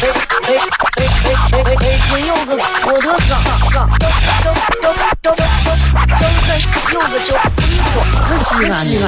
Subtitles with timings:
[0.00, 0.08] 哎
[0.42, 0.56] 哎
[0.96, 1.04] 哎
[1.52, 1.84] 哎哎！
[2.08, 3.30] 金柚子，我的嘎
[3.70, 4.02] 嘎，张
[4.42, 6.26] 张张张张张
[6.92, 7.96] 柚子酒，你我
[8.26, 9.04] 可西安西安。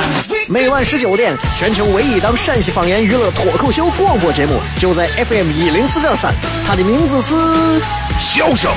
[0.49, 6.33] 每晚十九点，全球唯一档陕西方言娱乐脱口秀广播节目，就在 FM 一零四点三，
[6.67, 7.35] 它的名字是
[8.19, 8.71] 《笑声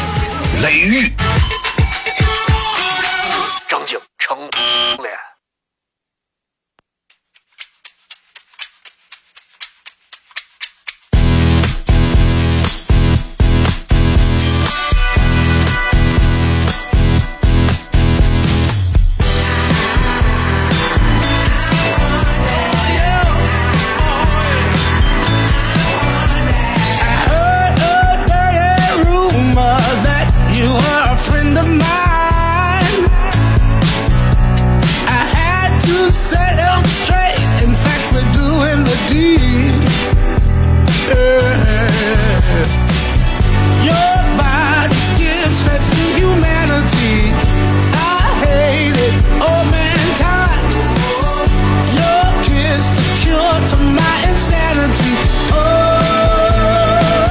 [0.63, 1.11] 雷雨》。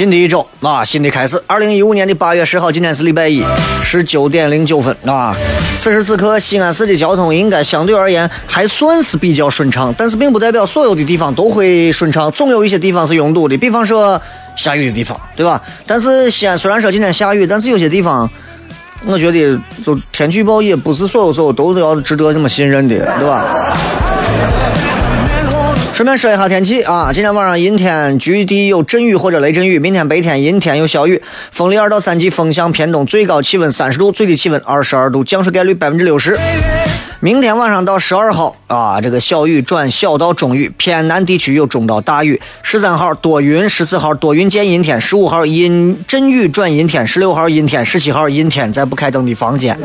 [0.00, 1.38] 新的一周啊，新的开始。
[1.46, 3.44] 二零一五年的八月十号，今天是礼拜一，
[3.84, 5.36] 十九点零九分啊。
[5.78, 13.54] 此时此刻，西安市的交通应该相对而言还算是比较顺畅，但是并不代表所有的地方都会顺畅，总有一些地方是拥堵的。
[13.58, 14.18] 比方说
[14.56, 15.60] 下雨的地方，对吧？
[15.86, 18.26] 但是西安虽然说今天下雨，但是有些地方，
[19.04, 23.76] 我觉得就天气预报也不是所有时候都是要值得这么信任的，对吧？
[26.00, 29.78] 顺便说一下天气啊，今天晚上阴天，局地有阵雨或者雷阵雨。
[29.78, 31.20] 明天白天阴天有小雨，
[31.52, 36.38] 风力二到三级，风向偏东，最高气温三十度，最低气温二十二度，降水概率百分之六十。
[37.20, 42.40] 明天晚上到十二号啊，这个小雨转小到中雨，偏南地区有中到大雨。
[42.62, 49.78] 十三号多云，十四号多云见阴天，十五号阴阵雨转阴天，十六号阴天，十七号阴天，在不开灯的房间。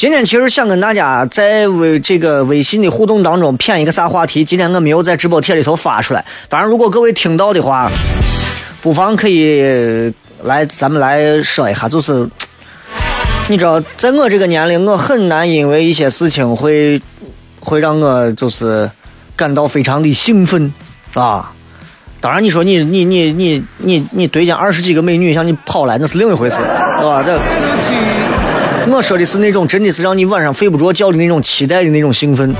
[0.00, 4.42] 今天其实想跟大家在微这个微信的互动当中骗一个啥话题？
[4.42, 6.24] 今天我没有在直播贴里头发出来。
[6.48, 7.90] 当然，如果各位听到的话，
[8.80, 10.10] 不妨可以
[10.42, 11.86] 来咱们来说一下。
[11.86, 12.26] 就是
[13.48, 17.02] 你知道，在我这个年龄，我很难因为一些事情会
[17.60, 18.90] 会让我就是
[19.36, 20.72] 感到非常的兴奋，
[21.12, 21.52] 啊。
[22.22, 27.22] 当然，你说你你你你你你对见二十几个美女向你跑来，那是另一回事，是吧？
[27.22, 27.38] 这。
[28.88, 32.54] 我说的是那种真的是让你晚上睡不着觉的那种期待的那种兴奋。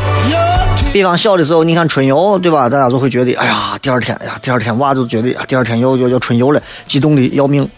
[0.92, 2.68] 比方小的时候，你看春游，对吧？
[2.68, 7.68] 大家就会觉得，哎呀，第二天，哎呀，第二天娃就觉得，第二天要要要春游了，激动的要命。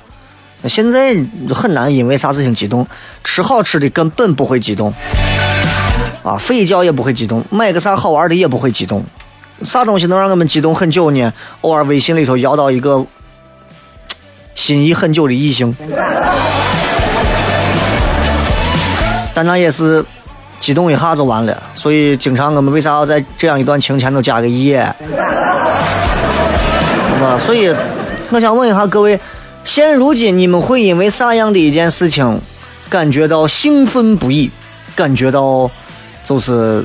[0.63, 1.23] 那现在
[1.55, 2.87] 很难因为啥事情激动，
[3.23, 4.93] 吃好吃的根本不会激动，
[6.23, 9.05] 啊，睡一觉也不会激动，买个啥好玩的也不会激动。
[9.65, 11.33] 啥东西能让我们激动很久呢？
[11.61, 13.05] 偶尔微信里头摇到一个
[14.55, 15.75] 心仪很久的异性。
[19.35, 20.05] 但那也是
[20.61, 24.95] 激动一下就完了，所以经常我们为啥要在这样一段情前头加个耶？
[27.21, 27.39] 吧？
[27.39, 27.75] 所以
[28.31, 29.19] 我想问一下各位，
[29.65, 32.41] 现如今你们会因为啥样的一件事情
[32.91, 34.51] 感觉到兴奋不已，
[34.95, 35.71] 感觉到
[36.25, 36.85] 就是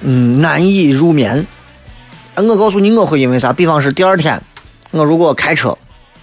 [0.00, 1.46] 嗯难以入眠？
[2.36, 3.52] 我告诉你，我会因为啥？
[3.52, 4.40] 比方是第二天，
[4.90, 5.76] 我如果开车，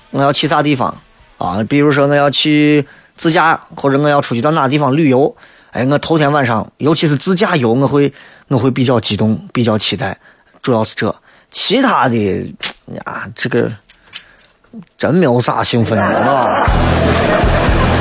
[0.09, 0.96] 我要去啥地方
[1.38, 1.63] 啊？
[1.69, 2.85] 比如说我要去。
[3.19, 5.35] 自驾或者我要出去到哪地方旅游，
[5.71, 8.13] 哎，我头天晚上，尤其是自驾游，我会
[8.47, 10.17] 我会比较激动，比较期待，
[10.61, 11.13] 主要是这，
[11.51, 12.16] 其他的
[12.95, 13.69] 呀，这个
[14.97, 17.98] 真没有啥兴奋的，是吧？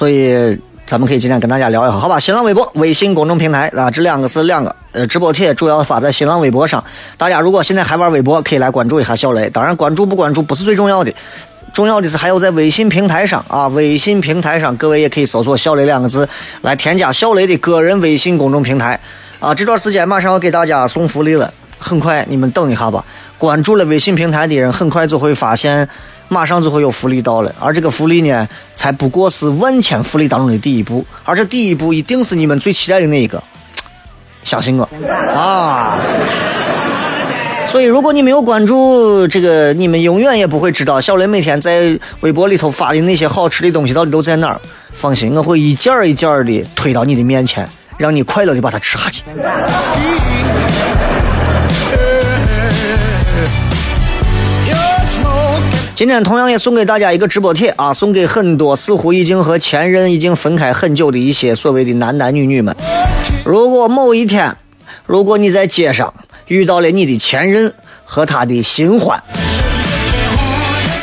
[0.00, 2.18] 所以咱们可以今天跟大家聊一下，好吧？
[2.18, 6.82] 新浪微博、微信公众平台啊，这两个是两个呃直播帖，主要发在新浪微博上。
[7.18, 9.50] 大家如果现在还玩微博，可以来关注一下小雷。
[9.50, 11.12] 当然，关注不关注不是最重要的，
[11.74, 16.26] 重要的是还有在微信平台上啊，微信平台上各位也可以搜索“小雷”两个字
[16.62, 18.98] 来添加小雷的个人微信公众平台
[19.38, 19.54] 啊。
[19.54, 23.04] 这段时间马上要给大家送福利了，很快你们等一下吧。
[23.36, 25.86] 关注了微信平台的人，很快就会发现。
[26.32, 33.42] 马上就会有福利到了，而这个福利呢，才不过是万千福利当中的第一步，而这第一步一定是你们最期待的那一个，
[34.44, 34.88] 相信我
[35.34, 35.98] 啊！
[37.66, 44.60] 所以，如果你没有关注这个，你们永远也不会知道小雷每天在微博里头发的那些好吃的东西到底都在哪儿。
[44.92, 49.22] 放心，我会一件儿一件儿的推到你的面前，让你快乐的把它吃下去。
[56.00, 62.74] 今天同样也送给大家一个直播帖啊，送给很多似乎已经和前任已经分开很久的一些所谓的男男女女们。
[63.44, 64.56] 如果某一天，
[65.04, 66.14] 如果你在街上
[66.46, 67.74] 遇到了你的前任
[68.06, 69.22] 和他的新欢，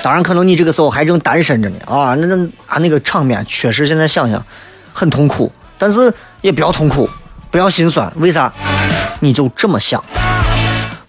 [0.02, 2.36] 当然可能你这个时候还正单身着呢啊，那那
[2.66, 4.44] 啊那个场面确实现在想想
[4.92, 6.12] 很痛苦，但是
[6.42, 7.08] 也不要痛苦，
[7.52, 8.52] 不要心酸，为啥？
[9.20, 10.04] 你就这么想，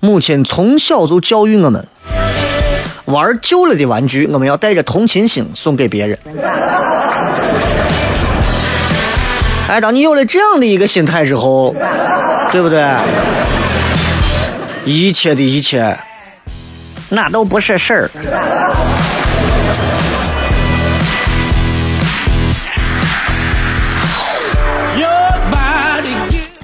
[0.00, 1.88] 母亲从小就教育我们。
[3.08, 6.18] 玩旧了的玩具，我们要带着同情心送给别人。
[9.68, 11.74] 哎，当你有了这样的一个心态之后，
[12.52, 12.84] 对不对？
[14.84, 15.96] 一切的一切，
[17.08, 18.10] 那都不是事儿。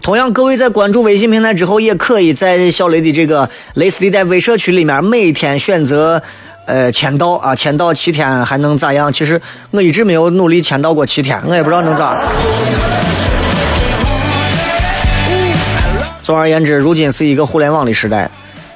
[0.05, 6.23] 同样，各位在关注微信平台之后，也可以在小雷的这个雷斯地带微社区里面，每天选择，
[6.67, 9.11] 呃，签到啊，签到七天还能咋样？
[9.11, 9.41] 其实
[9.71, 12.23] 我一直没有努力签到过七天，我也不知道能咋。
[16.23, 18.31] 总而言之，如今是一个互联网的时代。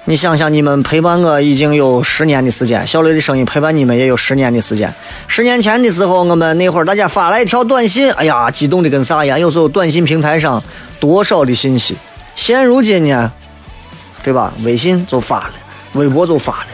[0.08, 4.90] 你想想，你们陪伴我已经有十年的时间，小雷的声音陪伴你们也有十年的时间。
[5.26, 9.38] 十年前的时候，我们那会儿大家发来一条短信，哎呀，激动的跟啥一样。
[9.38, 10.62] 有时候短信平台上
[10.99, 11.94] 多少的信息，
[12.34, 13.31] 现如今呢，
[14.22, 14.50] 对吧？
[14.64, 15.52] 微信就发了，
[15.93, 16.69] 微博就发了，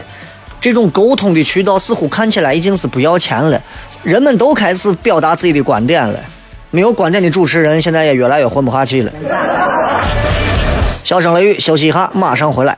[0.61, 3.61] 这种沟通的渠道似乎看起来已经是不要钱了，
[4.01, 6.17] 人们都开始表达自己的观点了。
[6.71, 9.11] 没有观点的主持人现在也越来越混不下去了。
[11.03, 12.77] 小声雷雨，休息一下，马上回来。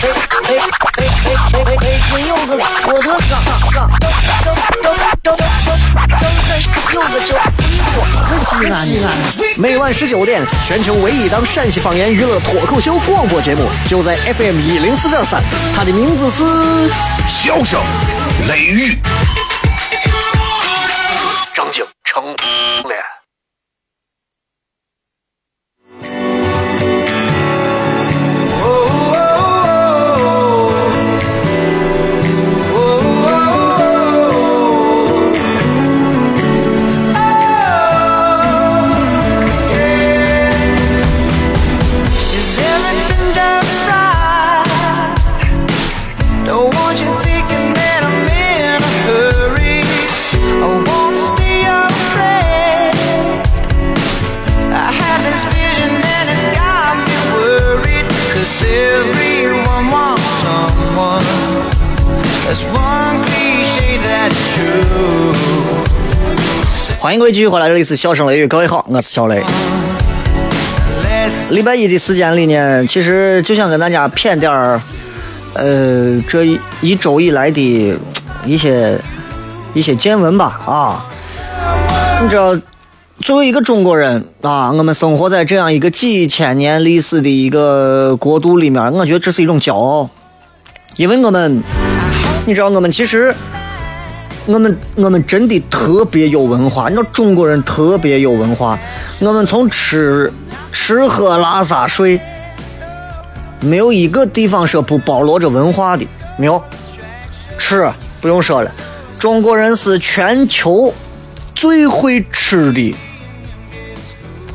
[0.00, 0.04] 哎
[0.44, 0.54] 哎
[0.96, 1.02] 哎
[1.52, 2.00] 哎哎！
[2.08, 2.52] 今有个
[2.86, 3.32] 我的嘎
[3.72, 4.46] 嘎，张张
[4.82, 6.22] 张张张
[6.92, 7.98] 有个叫西瓜，
[8.38, 9.06] 西安西安。
[9.56, 15.42] 每晚十九点，全球唯一档陕西方言娱乐脱口秀广播节目，就在 FM 一零四点三。
[15.74, 16.44] 它的名字是
[17.26, 17.80] 《笑声
[18.48, 18.92] 雷雨》，
[67.08, 69.42] 欢迎各位继续回来，这里是笑声雷雨，各位好，我是小雷。
[71.48, 74.78] 礼拜一的时间里呢，其实就想跟大家谝点儿，
[75.54, 76.44] 呃，这
[76.82, 77.98] 一周以来的
[78.44, 79.00] 一些
[79.72, 80.60] 一些见闻吧。
[80.66, 81.06] 啊，
[82.20, 82.54] 你知道，
[83.22, 90.10] 作为一个中国人啊，我们生活在这样一个几千年历史的一个国度里面，我觉得这是一种骄傲，
[90.96, 91.62] 因为我们，
[92.44, 93.34] 你知道，我们其实。
[94.48, 98.78] 我们我们真的特别有文化，你知道中国人特别有文化。
[99.18, 100.32] 我们从吃
[100.72, 102.18] 吃喝拉撒睡，
[103.60, 106.06] 没有一个地方说不包罗着文化的。
[106.38, 106.62] 没有
[107.58, 108.72] 吃不用说了，
[109.18, 110.94] 中国人是全球
[111.54, 112.94] 最会吃的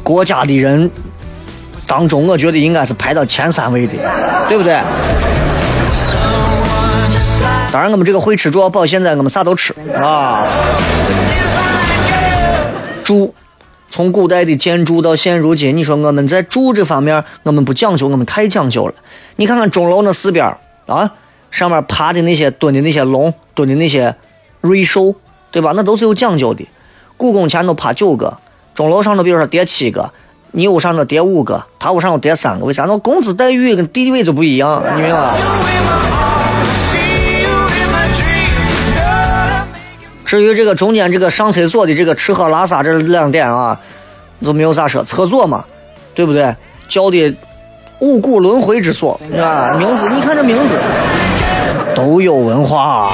[0.02, 0.90] 国家的人。
[1.86, 3.94] 当中，我觉得应该是排到前三位的，
[4.50, 4.82] 对不对？
[7.74, 10.46] 当然，我们这个会吃主要保现在我们啥都吃啊。
[13.04, 13.34] 住，
[13.90, 18.94] 从古代的建筑到现如今，你说我们在住这方面，我们不讲究，我们太讲究了。
[19.38, 21.14] 你看看钟楼那四边啊，
[21.50, 24.16] 上面爬的那些、蹲的那些龙、蹲的那些
[24.62, 25.16] 瑞兽，
[25.50, 25.74] 对吧？
[25.76, 26.70] 那都是有讲究的。
[27.18, 28.38] 故宫前头爬九个，
[28.76, 30.12] 钟楼上头比如说叠七个，
[30.52, 32.86] 你屋上头叠五个，他屋上头叠三个，为啥？
[32.86, 35.34] 那工资待遇跟地位就不一样，你明白吗？
[40.26, 43.80] 至于这个中间这个上厕所的这个吃喝拉撒这两点啊，
[44.44, 45.64] 就没有啥说，厕所嘛，
[46.16, 46.56] 对不对？
[46.88, 47.36] 叫的
[48.00, 50.80] 五谷轮回之所啊，名字你看这名字
[51.96, 53.12] 都有文化，啊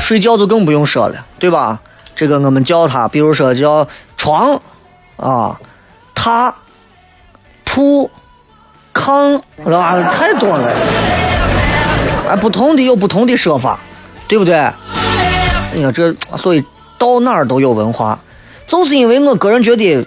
[0.00, 1.80] 睡觉就更不用说了，对吧？
[2.14, 3.86] 这个我们叫它，比如说叫
[4.16, 4.60] 床
[5.16, 5.58] 啊、
[6.14, 6.52] 榻、
[7.64, 8.10] 铺、
[8.94, 10.02] 炕，是吧？
[10.12, 10.72] 太多了，
[12.28, 13.78] 哎，不同的有不同的说法，
[14.28, 14.54] 对不对？
[15.76, 16.64] 你看这，所以
[16.98, 18.18] 到哪儿都有文化，
[18.66, 20.06] 就是因为我个人觉得，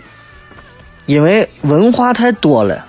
[1.06, 2.88] 因为文化太多了，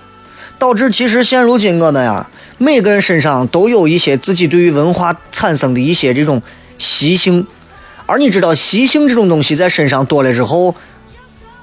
[0.59, 6.41] 导致其实现如今我们呀，每个人身上都有一些自己对于文化产生的一些这种
[6.79, 7.47] 习性，
[8.07, 10.75] 而你知道习性这种东西在身上多了之后，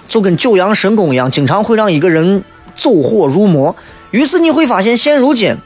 [0.07, 2.43] 就跟九阳神功一样，经常会让一个人
[2.75, 3.75] 走火入魔。
[4.11, 5.57] 于是你会发现，现如今。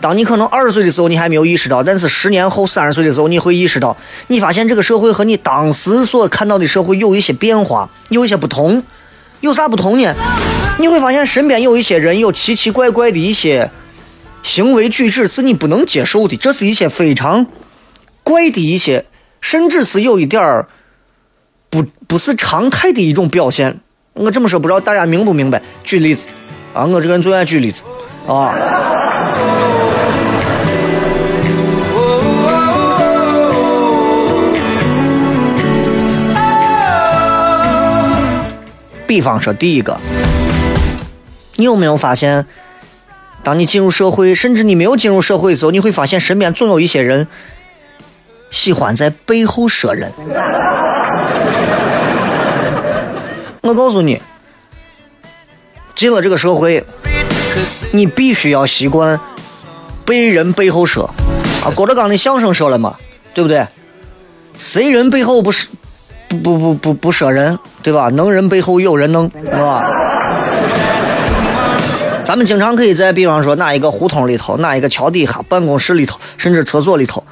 [0.00, 3.96] 当你可能二十岁的时候，你还没有意识到；但是十年后三十岁的时候，你会意识到，
[4.28, 8.82] 你发现这个社会和你当时所看到的社会有一些变化，有一些不同。
[9.40, 10.14] 有啥不同呢？
[10.78, 13.70] 你会发现身边有一些人有奇奇怪怪的一些
[14.42, 17.46] 行为举止是你不能接受的，这是一些非常
[18.24, 19.04] 怪的一些，
[19.40, 20.68] 甚至是有一点儿
[21.70, 23.78] 不不是常态的一种表现。
[24.14, 25.62] 我这么说，不知道大家明不明白？
[25.84, 26.26] 举例子
[26.74, 27.82] 啊，我这个人最爱举例子
[28.26, 28.54] 啊。
[39.08, 39.98] 比方说，第一个，
[41.56, 42.44] 你有没有发现，
[43.42, 47.26] 当你进入社会，甚至你没有进入社会的时候，你会发现身边总有一些人
[48.50, 50.12] 喜欢在背后说人。
[53.62, 54.20] 我告诉你，
[55.96, 56.84] 进了这个社会，
[57.92, 59.18] 你必须要习惯
[60.04, 61.10] 被人背后说。
[61.64, 62.96] 啊，郭德纲的相声说了嘛，
[63.32, 63.66] 对不对？
[64.58, 65.68] 谁人背后不是？
[66.28, 68.08] 不不不不不说人，对吧？
[68.10, 69.90] 能人背后有人能，是吧？
[72.24, 77.24] 咱们经常可以在，比方说哪一个胡同里头，哪一个桥底下，办公室里头，甚至厕所里头，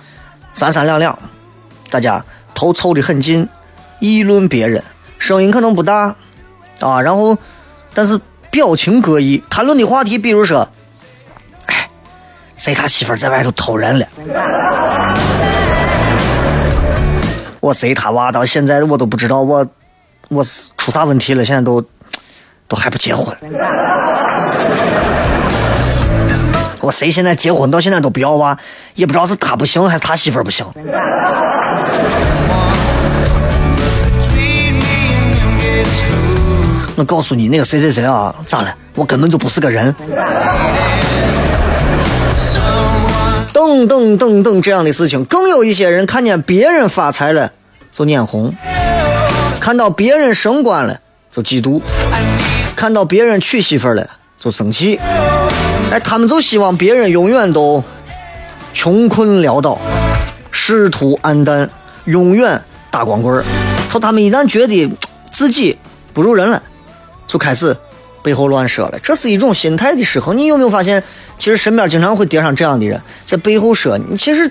[0.54, 1.18] 三三两两，
[1.90, 2.24] 大家
[2.54, 3.46] 头凑得很近，
[4.00, 4.82] 议论别人，
[5.18, 6.14] 声音可能不大
[6.80, 7.36] 啊，然后
[7.92, 8.18] 但是
[8.50, 10.66] 表情各异，谈论的话题，比如说，
[11.66, 11.90] 哎，
[12.56, 14.06] 谁他媳妇在外头偷人了？
[17.66, 19.66] 我谁他娃到现在我都不知道我
[20.28, 21.84] 我是出啥问题了，现在都
[22.68, 23.36] 都还不结婚。
[26.80, 28.56] 我谁现在结婚到现在都不要娃，
[28.94, 30.64] 也不知道是他不行还是他媳妇不行。
[36.94, 38.72] 我告诉你，那个谁谁谁啊，咋了？
[38.94, 39.92] 我根本就不是个人。
[43.66, 47.50] 等等等等，这样的事情，更有一些人看见别人发财了
[47.92, 48.54] 就眼红，
[49.58, 51.00] 看到别人升官了
[51.32, 51.80] 就嫉妒，
[52.76, 54.08] 看到别人娶媳妇了
[54.38, 55.00] 就生气。
[55.90, 57.82] 哎，他们就希望别人永远都
[58.72, 59.78] 穷困潦倒、
[60.52, 61.68] 仕途黯淡，
[62.04, 62.60] 永远
[62.92, 63.44] 打光棍儿。
[63.90, 64.88] 说他们一旦觉得
[65.32, 65.76] 自己
[66.14, 66.62] 不如人了，
[67.26, 67.76] 就开始
[68.26, 68.98] 背后乱说了。
[69.00, 70.36] 这是一种心态的失衡。
[70.36, 71.00] 你有没有发现？
[71.38, 74.16] 其实身边经常会叠上这样的人，在背后说你。
[74.16, 74.50] 其实，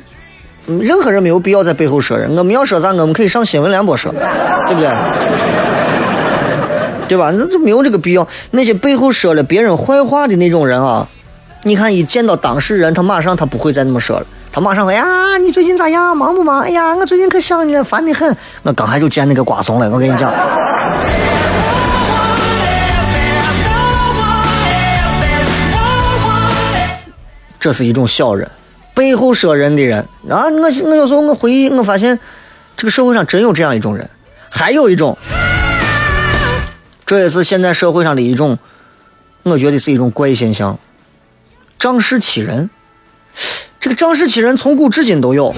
[0.79, 2.37] 任何人没有必要在背后说人。
[2.37, 4.13] 我们要说啥，我们可以上新闻联播说，
[4.69, 4.89] 对不对？
[7.09, 7.31] 对吧？
[7.35, 8.25] 那就没有这个必要。
[8.51, 11.05] 那些背后说了别人坏话的那种人啊，
[11.63, 14.25] 你看一见到当事人，他马上他不会再那么说了。
[14.51, 16.15] 他马上说哎呀，你最近咋样？
[16.15, 16.61] 忙不忙？
[16.61, 18.37] 哎呀，我最近可想你了，烦得很。
[18.63, 20.31] 我刚才就见那个瓜怂了，我跟你讲。
[27.65, 28.47] 这是一种小人，
[28.93, 29.97] 背后说人的人
[30.29, 30.45] 啊！
[30.49, 32.19] 我我有时候我回忆，我发现
[32.77, 34.07] 这个社会上真有这样一种人。
[34.51, 35.17] 还有一种，
[37.07, 38.59] 这也是现在社会上的一种，
[39.41, 40.77] 我觉得是一种怪现象——
[41.79, 42.69] 仗势欺人。
[43.79, 45.51] 这个仗势欺人从古至今都有。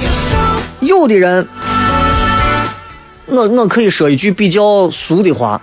[0.79, 1.45] 有的人，
[3.25, 5.61] 我我可以说一句比较俗的话：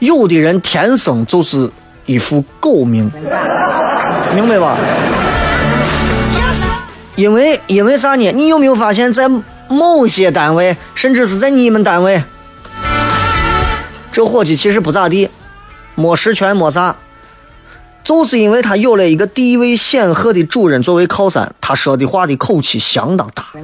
[0.00, 1.70] 有的人天生就是
[2.04, 3.10] 一副狗命，
[4.34, 4.76] 明白吧？
[7.16, 8.30] 因为因为啥呢？
[8.32, 9.26] 你有没有发现，在
[9.68, 12.22] 某些单位，甚至是在你们单位，
[14.12, 15.30] 这伙计其实不咋地，
[15.94, 16.94] 没实权没啥，
[18.04, 23.44] 就是因为他有了一个地位显赫的主人作为靠山，他说的话的口气相当大。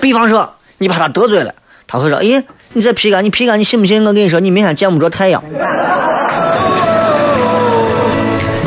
[0.00, 1.54] 比方说，你把他得罪了，
[1.88, 4.04] 他会说：“哎，你这皮干，你皮干，你信不信？
[4.04, 5.42] 我跟你说，你明天见不着太阳。”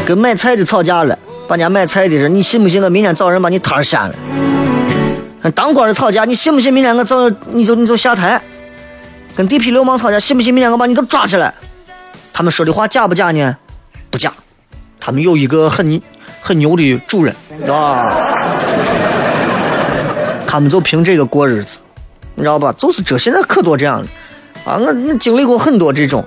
[0.06, 1.18] 跟买菜的吵架了。
[1.50, 4.14] 把人家买菜的人，你信不信我明天找人把你摊儿掀了？
[5.56, 8.40] 当官的吵架，你信不信明天我找你就你就下台？
[9.36, 11.52] 跟地痞流氓吵架，信不信明天我把你都抓起来？
[12.32, 13.58] 他们说的话假不假呢？
[14.12, 14.32] 不假，
[15.00, 16.00] 他们有一个很
[16.40, 18.16] 很牛的主人，知道吧？
[20.46, 21.80] 他们就凭这个过日子，
[22.36, 22.72] 你知道吧？
[22.78, 24.08] 就是这，现在可多这样的
[24.72, 24.78] 啊！
[24.78, 26.24] 我我经历过很多这种，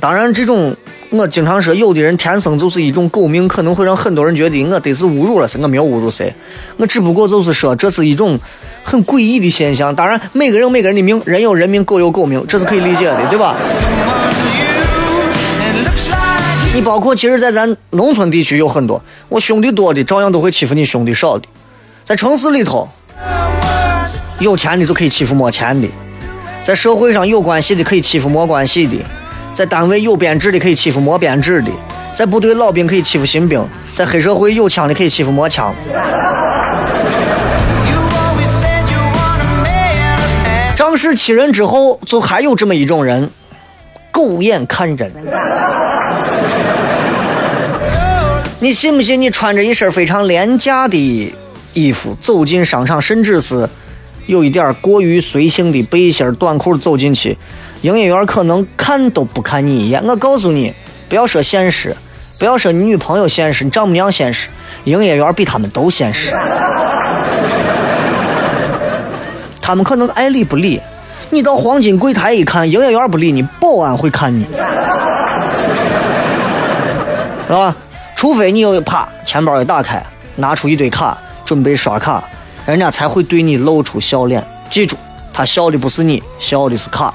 [0.00, 0.76] 当然这种。
[1.12, 5.60] 我经常说，有的人天生就是一种狗命，可能会让很多人觉得我得是侮辱了谁。
[5.60, 6.32] 我没有侮辱谁，
[6.76, 8.38] 我只不过就是说，这是一种
[8.84, 9.92] 很诡异的现象。
[9.94, 13.56] 当然，每个人有每个人的命，人有人命，狗有狗命，这是可以理解的，对吧？
[16.72, 21.48] 你包括其实，在咱农村地区有很多，我兄弟多的照样都会欺负你兄弟少的。
[22.04, 22.88] 在城市里头，
[24.38, 25.88] 有钱的就可以欺负没钱的，
[26.62, 28.94] 在社会上有关系的可以欺负没关系的。
[29.60, 31.70] 在单位有编制的可以欺负没编制的，
[32.14, 33.62] 在部队老兵可以欺负新兵，
[33.92, 35.74] 在黑社会有枪的可以欺负没枪。
[40.74, 43.30] 仗势欺人之后，就还有这么一种人，
[44.10, 45.12] 狗眼看人。
[48.60, 49.20] 你信不信？
[49.20, 51.34] 你穿着一身非常廉价的
[51.74, 53.68] 衣服走进商场，甚至是
[54.24, 57.36] 有一点过于随性的背心短裤走进去。
[57.82, 60.04] 营业员可能看都不看你一眼。
[60.04, 60.74] 我告诉你，
[61.08, 61.96] 不要说现实，
[62.38, 64.48] 不要说你女朋友现实，你丈母娘现实，
[64.84, 66.34] 营业员比他们都现实。
[69.62, 70.80] 他们可能爱理不理。
[71.30, 74.44] 你到黄金柜台一看，营业员不理你，保安会看你，
[77.46, 77.74] 是吧？
[78.16, 80.04] 除非你有啪，钱包一打开，
[80.36, 82.22] 拿出一堆卡，准备刷卡，
[82.66, 84.44] 人家才会对你露出笑脸。
[84.68, 84.96] 记住。
[85.40, 87.14] 他笑的不是你，笑的是卡。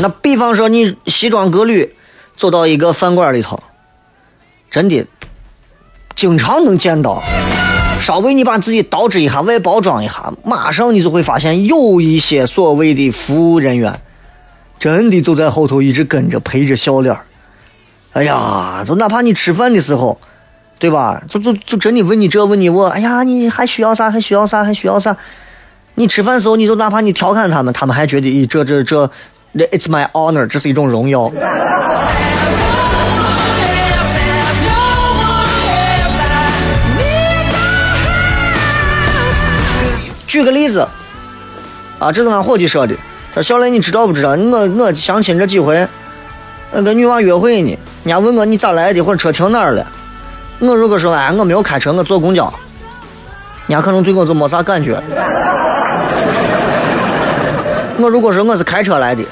[0.00, 1.94] 那比方说，你西装革履
[2.36, 3.62] 走到一个饭馆里头，
[4.68, 5.06] 真的
[6.16, 7.22] 经常能见到。
[8.00, 14.00] 稍微你把自己捯饬一下，外包装一下，马上你就会发现有一些所谓的服务人员，
[14.80, 17.16] 真的就在后头一直跟着，陪着笑脸
[18.12, 20.18] 哎呀，就哪怕你吃饭的时候。
[20.78, 21.20] 对吧？
[21.28, 24.10] 就就就真的问你这问你我，哎呀，你还需要啥？
[24.10, 24.62] 还需要啥？
[24.62, 25.16] 还需要啥？
[25.94, 29.04] 你吃饭时候，你就哪怕你调侃他们，他们还觉得，咦，这这这
[29.54, 31.32] ，It's my honor，这是一种荣耀。
[40.28, 40.86] 举个例子，
[41.98, 42.94] 啊，这是俺伙计说的。
[43.34, 44.30] 他说：“小雷，你知道不知道？
[44.30, 45.84] 我我相亲这几回，
[46.70, 49.84] 我跟女娃约会呢，人家问我你咋来的，或者车停哪儿了。”
[50.60, 52.52] 我如果说哎，我没有开车，我坐公交，
[53.66, 55.00] 人家可能对我就没啥感觉。
[57.98, 59.22] 我如果说我是开车来的，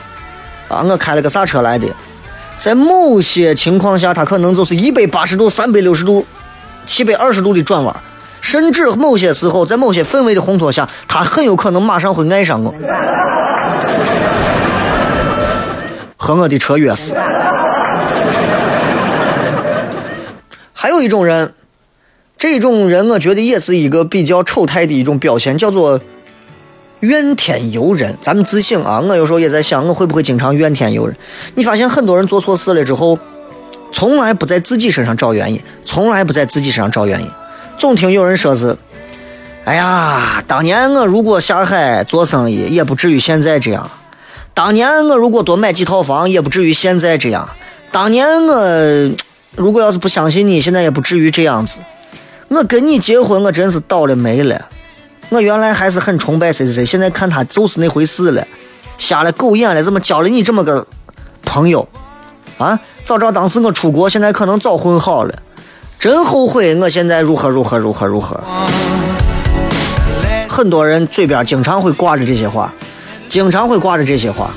[0.68, 1.88] 啊，我开了个啥车来的，
[2.58, 6.24] 在某些情况下，他可能就是一百八十度、三百六十度、
[6.86, 7.94] 七百二十度的转弯，
[8.40, 12.72] 甚至某些时候，在某些氛围的烘托下，他很有可能马上会爱上我，
[16.16, 17.16] 和我的车约死。
[20.86, 21.52] 还有一种人，
[22.38, 26.00] 这种人我觉得也是一个比较丑态的一种表现，叫做
[27.00, 28.16] 怨天尤人。
[28.20, 31.16] 咱们自省啊，我有时候也在想，我会不会经常怨天尤人？
[31.56, 33.18] 你发现很多人做错事了之后，
[33.90, 37.28] 从来不在自己身上找原因，从来不在自己身上找原因，
[37.76, 38.76] 总听有人说是
[39.66, 43.90] ：“哎呀，当年我如果下海做生意，也不至于现在这样；
[44.54, 47.48] 当年我如果多买几套房，也不至于现在这样；
[47.90, 49.10] 当年我……”
[49.56, 51.78] 如果要是不相信你，现在也不至于这样子。
[52.48, 54.68] 我跟你结婚，我真是倒了霉了。
[55.30, 58.46] 我原来还是很崇拜谁谁谁，现在看他就是那回事了，
[58.98, 59.82] 瞎了狗眼了。
[59.82, 60.86] 怎么交了你这么个
[61.42, 61.88] 朋友
[62.58, 62.78] 啊？
[63.04, 65.34] 早知道当时我出国，现在可能早混好了。
[65.98, 68.38] 真后悔，我现在如何如何如何如何。
[70.46, 72.72] 很多人嘴边经常会挂着这些话，
[73.28, 74.50] 经常会挂着这些话，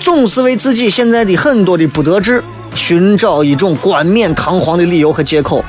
[0.00, 2.42] 总是为自己现在的很多的不得志。
[2.76, 5.64] 寻找一种冠冕堂皇的理由和借口。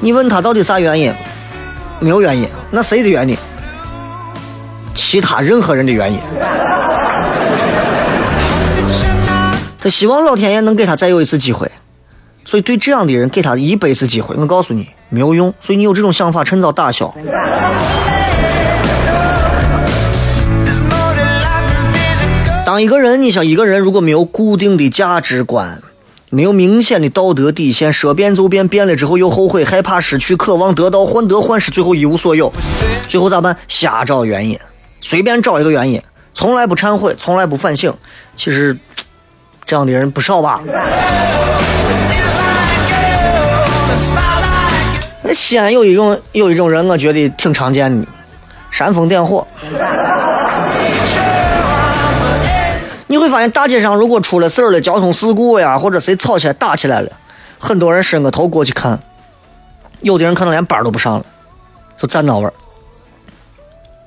[0.00, 1.12] 你问他到底啥原因？
[1.98, 2.46] 没有原因。
[2.70, 3.36] 那谁的原因？
[4.94, 6.18] 其他任何人的原因。
[9.80, 11.70] 他希望老天爷能给他再有一次机会，
[12.44, 15.52] 所以对这样的人给他一百次机会，我告诉你没有用。
[15.60, 17.12] 所以你有这种想法，趁早打消。
[22.64, 25.82] 当一个人，你想一个人如果没有固定的价值观，
[26.34, 32.50] 没有明显的道德底线，说变就变，变了之后又后悔，害怕失去，渴望得到，患得患失，最后一无所有，
[33.06, 33.54] 最后咋办？
[33.68, 34.58] 瞎找原因，
[34.98, 36.00] 随便找一个原因，
[36.32, 37.94] 从来不忏悔，从来不反省。
[38.34, 38.76] 其实。
[39.64, 40.60] 这样的人不少吧？
[45.22, 48.06] 那西安有一种有一种人，我觉得挺常见的，
[48.70, 49.46] 煽风点火。
[53.12, 57.12] 你会发现，大街上如果出了事儿了，交通事故呀，或者谁吵起来打起来了，
[57.58, 58.98] 很多人伸个头过去看，
[60.00, 61.24] 有的人可能连班都不上了，
[61.98, 62.54] 就站那玩儿。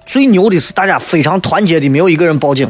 [0.08, 2.68] 最牛的是，大家非常团结的，没有一个人报警。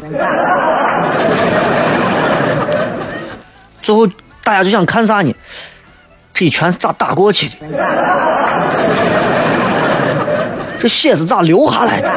[3.80, 4.06] 最后，
[4.44, 5.34] 大家就想看啥呢？
[6.34, 7.56] 这一拳咋打过去的？
[10.78, 12.12] 这血是咋流下来的？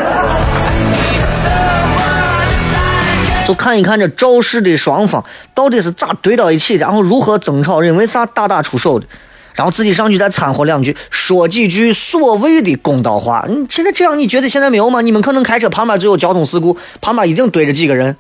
[3.50, 9.08] 就看一看这肇事的双方到底是咋怼到一起，然后如何争吵，因为啥大打出手的，
[9.56, 13.44] 然后自己上去再掺和两句，说几句所谓的公道话。
[13.50, 15.02] 你现在这样，你觉得现在没有吗？
[15.02, 18.16] 你们可能开车旁边就有交通事故，旁边一定堆着几个人。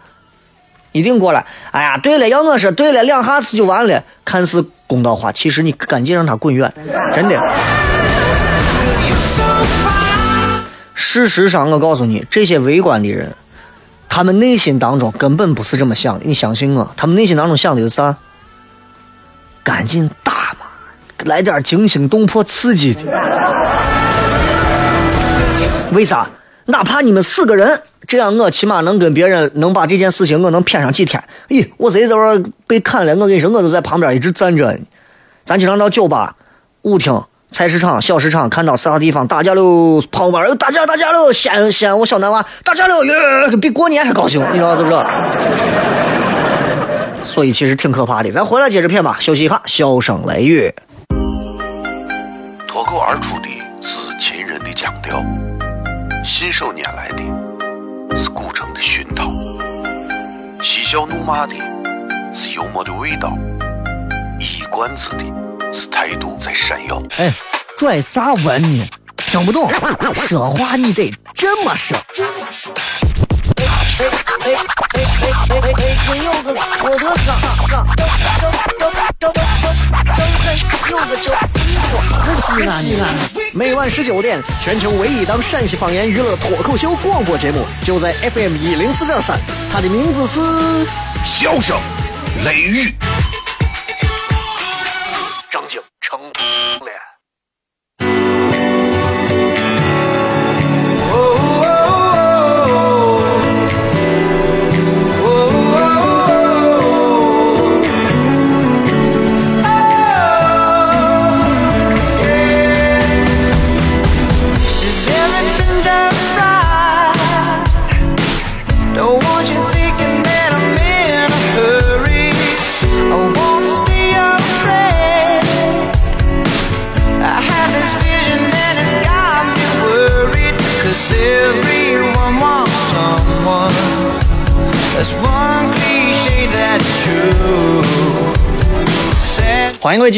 [0.93, 1.45] 一定过来！
[1.69, 4.03] 哎呀，对了，要我说对了，两下子就完了。
[4.25, 6.73] 看似公道话，其实你赶紧让他滚远，
[7.13, 7.39] 真的。
[10.95, 13.31] 事实上，我告诉你，这些围观的人，
[14.09, 16.25] 他们内心当中根本不是这么想的。
[16.25, 18.17] 你相信我，他们内心当中想的是啥？
[19.63, 20.65] 赶紧打嘛，
[21.25, 23.03] 来点惊心动魄、刺激的。
[25.93, 26.27] 为啥？
[26.65, 27.81] 哪怕你们四个人。
[28.07, 31.23] 这样我起码能跟别人能把这件事情我能骗上几天。
[31.49, 34.75] 咦，我谁这会被砍了，我跟你说，我都在旁边一直站着。
[35.45, 36.35] 咱经常到酒吧、
[36.81, 43.01] 舞厅、菜市场、小市场，看到啥地方打架喽，旁边又打架打架喽，先先我小男娃打架喽，
[43.61, 44.95] 比过年还高兴，你知道是不是？
[47.23, 48.31] 所以其实挺可怕的。
[48.31, 50.73] 咱回来接着片吧，休息一下，笑声雷雨。
[52.67, 53.49] 脱口而出的
[53.81, 55.23] 是秦人的腔调，
[56.23, 57.23] 信手拈来的。
[58.15, 59.31] 是古城的熏陶，
[60.63, 61.53] 嬉笑怒骂的
[62.33, 63.37] 是幽默的味道，
[64.39, 65.23] 一冠子的
[65.71, 67.01] 是态度在闪耀。
[67.17, 67.31] 哎，
[67.77, 68.89] 拽啥文呢？
[69.17, 69.71] 听不懂，
[70.13, 71.95] 说话你得这么说。
[71.97, 72.25] 哎
[73.99, 74.05] 哎
[74.45, 75.03] 哎哎
[75.49, 75.97] 哎哎哎！
[76.07, 77.37] 真有个我的嘎
[82.41, 83.03] 西安，西安，
[83.53, 89.37] 每晚十九点，全球唯一档陕西方言娱乐脱口秀广播节目，就在 FM 一零四点三，
[89.71, 90.39] 它的名字是
[91.23, 91.77] 《笑声
[92.43, 92.93] 雷雨》。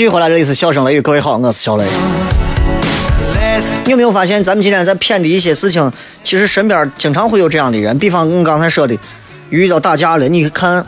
[0.01, 1.85] 续回来，这里是笑声雷雨，各位好，我是小雷。
[3.85, 5.91] 你有没有发现，咱们今天在骗的一些事情，
[6.23, 7.95] 其实身边经常会有这样的人。
[7.99, 8.97] 比方我刚才说的，
[9.51, 10.83] 遇到打架了，你看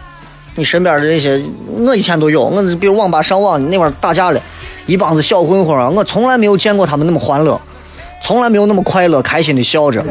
[0.55, 1.39] 你身边的那些，
[1.77, 2.43] 我以前都有。
[2.43, 4.41] 我比如网吧上网那块打架了，
[4.87, 7.61] 一帮子小混混啊，我从来没有见过他们那么欢乐，
[8.19, 10.03] 从来没有那么快乐、开心的笑着。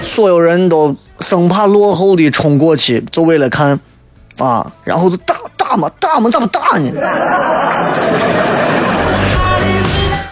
[0.00, 3.78] 所有人都生怕落后的冲过去，就为了看
[4.38, 5.36] 啊，然后就打。
[5.70, 6.90] 打嘛打嘛，咋不打呢？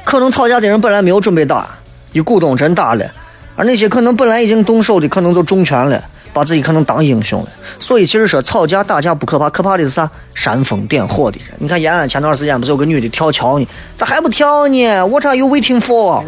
[0.05, 1.65] 可能吵架的人本来没有准备打，
[2.11, 3.07] 一鼓动真打了；
[3.55, 7.49] 而那些可能本来已经动手的，可能就重拳了，把自己可能当英雄了。
[7.79, 10.11] 所以其实说吵架打架不可怕，可怕的是啥？
[10.35, 11.55] 煽风点火的人。
[11.59, 13.69] 你看延安前段时间不是有个女的跳桥呢？
[13.95, 16.25] 咋还不跳呢？What are you waiting for？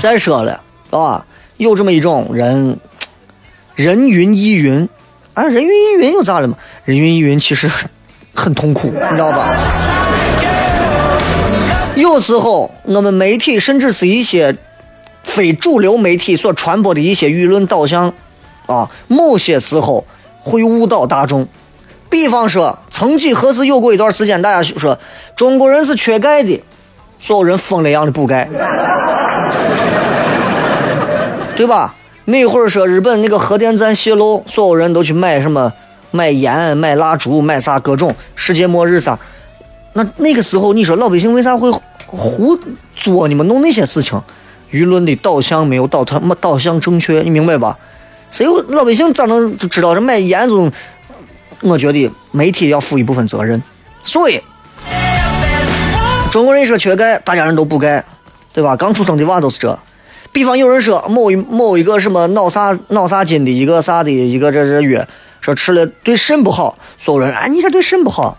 [0.00, 1.24] 再说了，啊，
[1.58, 2.76] 有这么一种人。
[3.78, 4.88] 人云亦云，
[5.34, 6.56] 啊，人云亦云又咋了嘛？
[6.84, 7.88] 人云亦云其实很
[8.34, 9.54] 很痛苦，你知道吧？
[11.94, 14.56] 有时候我们媒体甚至是一些
[15.22, 18.12] 非主流媒体所传播的一些舆论导向
[18.66, 20.04] 啊，某些时候
[20.40, 21.46] 会误导大众。
[22.10, 24.98] 比方说，曾几何时有过一段时间，大家说
[25.36, 26.60] 中国人是缺钙的，
[27.20, 28.48] 所有人疯了一样的补钙，
[31.54, 31.94] 对吧？
[32.30, 35.72] 那会儿说日本那个核电站泄漏，所有人都去买什么
[36.10, 39.18] 买盐、买蜡烛、买啥各种世界末日啥。
[39.94, 41.70] 那那个时候，你说老百姓为啥会
[42.06, 42.54] 胡
[42.94, 44.20] 作你们弄那些事情？
[44.70, 47.78] 舆论的导向没有导他没导向正确，你明白吧？
[48.30, 50.70] 谁有老百姓咋能知道这买盐这种？
[51.62, 53.62] 我觉得媒体要负一部分责任。
[54.04, 54.38] 所以，
[56.30, 58.04] 中国人说缺钙，大家人都补钙，
[58.52, 58.76] 对吧？
[58.76, 59.78] 刚出生的娃都是这。
[60.38, 65.04] 比方有人说某一某一个什么脑啥脑啥筋的一个啥的一个这这药，
[65.40, 68.38] 说吃了对肾不好，所有人哎你这对肾不好，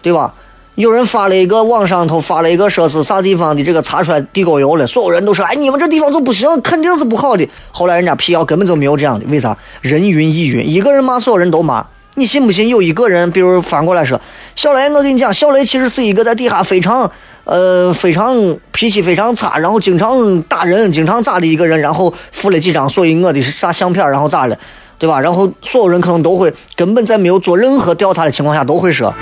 [0.00, 0.32] 对吧？
[0.76, 7.44] 有人发了一个网上头发了一个说是啥地方的这个擦出来地沟油了，所有人都说哎你们这地方就不行，肯定是不好的。
[7.72, 9.58] 后来人家辟谣根本就没有这样的，为啥？
[9.80, 11.84] 人云亦云，一个人骂所有人都骂，
[12.14, 12.68] 你信不信？
[12.68, 14.20] 有一个人比如翻过来说，
[14.54, 17.10] 小雷，我跟你讲，小雷其实是一个在底下非常
[17.44, 18.34] 呃非常
[18.72, 24.56] 脾气非常差，然后经常打人、经常咋的一个人，然后附了几张所以我的啥相片，然后咋了，
[24.98, 25.20] 对吧？
[25.20, 29.12] 然后所有人可能都会根本在没有做任何调查的情况下都会说。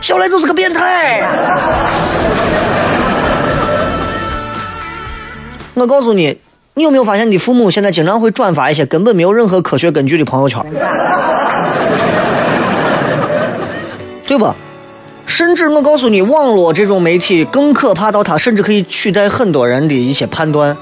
[0.00, 1.28] 小雷就是个变态。
[5.74, 6.38] 我告诉你，
[6.74, 10.64] 你有没有发现你父母现在经常会转发一些根本没有任何科学根据的朋友圈，
[14.26, 14.54] 对吧？
[15.28, 20.76] 甚至我告诉你，网络这种媒体更可怕到它甚至可以取代很多人的一些判断。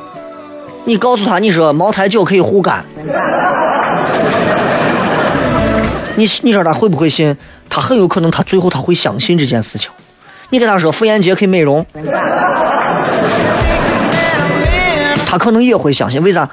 [0.85, 2.85] 你告诉他，你说茅台酒可以护肝，
[6.15, 7.37] 你你说他会不会信？
[7.69, 9.91] 他很有可能，他最后他会相信这件事情。
[10.51, 11.85] 你跟他说妇炎洁可以美容，
[15.27, 16.23] 他可能也会相信。
[16.23, 16.49] 为啥？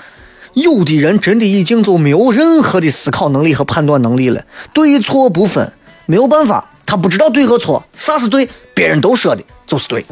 [0.54, 5.72] 有的人真的已经就没有任何的思考能力和判断能力了，对错不分，
[6.08, 10.06] 没有办法，他不知道对和错，啥是对，别人都说的就是对。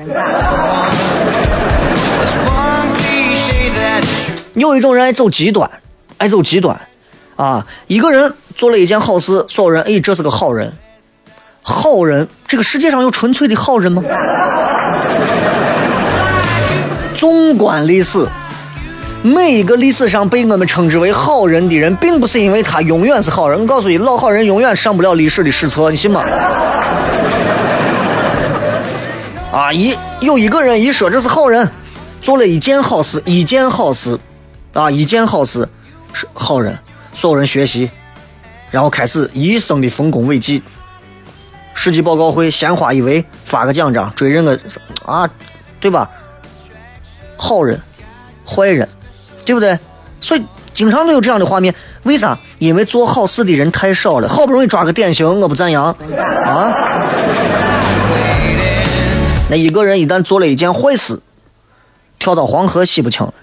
[4.53, 5.69] 有一种人爱走极端，
[6.17, 6.79] 爱走极端，
[7.35, 10.73] 啊，一个人做了一件好事，所有人哎，这是个好人。
[11.63, 14.03] 好人，这个世界上有纯粹的好人吗？
[17.15, 18.27] 纵观历史，
[19.23, 23.59] 每一个历史上被我们称之为好人的人，并不是因为他永远是好人。
[23.59, 26.25] 我告诉你，老好人永远上不了历史的史册，你信吗？
[29.51, 31.69] 啊，一有一个人一说这是好人，
[32.19, 34.17] 做了一件好事，一件好事，
[34.73, 35.69] 啊，一件好事
[36.13, 36.75] 是好人，
[37.13, 37.91] 所有人学习，
[38.71, 40.63] 然后开始一生的丰功伟绩。
[41.75, 44.59] 世纪报告会，鲜花一围，发个奖章，追认个
[45.05, 45.29] 啊，
[45.79, 46.09] 对吧？
[47.37, 47.79] 好人，
[48.45, 48.87] 坏人，
[49.45, 49.77] 对不对？
[50.19, 51.73] 所以经常都有这样的画面。
[52.03, 52.37] 为啥？
[52.59, 56.73] 因为做好事的人太少了，好不容易抓个典型，我不赞扬啊。
[59.49, 61.19] 那一个人一旦做了一件坏事，
[62.17, 63.33] 跳到黄河洗不清了，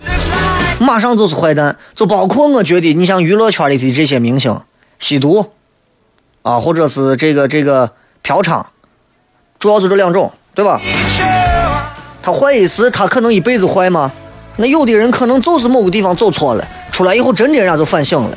[0.81, 1.77] 马上就是坏蛋。
[1.95, 4.61] 就包括我觉得，你像娱乐圈里的这些明星，
[4.99, 5.53] 吸毒
[6.43, 7.93] 啊，或者是这个这个。
[8.21, 8.63] 嫖娼，
[9.59, 10.79] 主要就这两种，对吧？
[12.21, 14.13] 他坏一次，他可能一辈子坏吗？
[14.61, 18.37] 那有的人可能就是某个地方走错了，出来以后真的人家就反省了。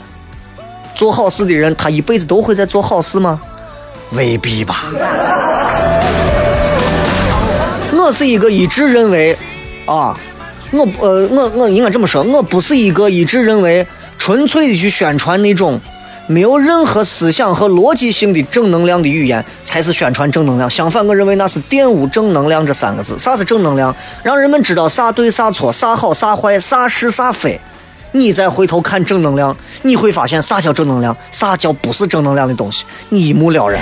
[0.94, 3.42] 做好事的人，他一辈子都会在做好事吗？
[4.12, 4.86] 未必吧。
[7.94, 9.36] 我是一个一直认为，
[9.86, 10.16] 啊，
[10.72, 15.80] 我呃，我我应该这么说，我不是一个一直认为纯粹的去宣传那种。
[16.32, 20.70] 没有任何思想和逻辑性的正能量的语言才是宣传正能量。
[20.70, 23.20] 相反，我认为那是玷污正能量这三个字。
[23.20, 23.94] 啥是正能量？
[24.24, 27.60] 让人们知道啥对啥错，啥好啥坏，啥是啥非。
[28.14, 33.82] 你再回头看正能量，你会发现啥叫正能量，啥叫不是正能量的东西，你一目了然。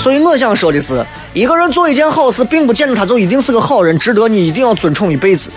[0.00, 5.48] 所以我想说的是，一个人做一件好事，并不见得他就一定是个好人，值得你一定要尊崇一辈子，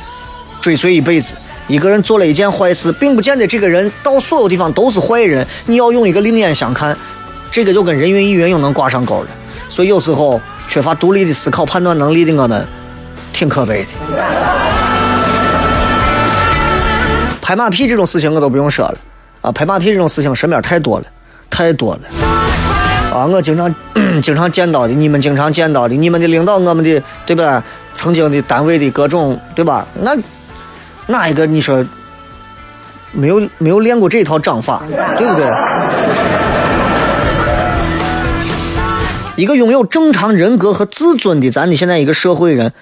[0.62, 1.34] 追随一辈子。
[1.72, 5.48] 一个人做了一件坏事，并不见得这个人到所有地方都是坏人。
[5.68, 6.96] 你要用一个另眼相看，
[7.50, 9.28] 这个就跟人云亦云又能挂上钩了。
[9.70, 12.68] 所以有时候缺乏独立的思考判断能力的我们，
[13.32, 13.88] 挺可悲的。
[17.42, 18.98] 拍马屁这种事情我都不用说了
[19.40, 19.50] 啊！
[19.50, 21.06] 拍马屁这种事情身边太多了，
[21.50, 22.02] 太多了
[23.16, 23.26] 啊！
[23.26, 23.74] 我经常
[24.22, 27.64] 经常见到的，你们经常见到的，你们的领导，我们的对吧？
[27.96, 29.88] 曾经的单位的各种对吧？
[30.02, 30.14] 那。
[31.08, 31.86] 哪一个你说
[33.12, 34.84] 没有没有练过这套掌法，
[35.18, 35.46] 对不对？
[39.36, 42.74] 一个拥有正常人格和自尊的咱的现在一个社会人，